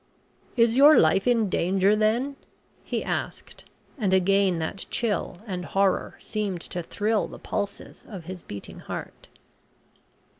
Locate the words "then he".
1.95-3.03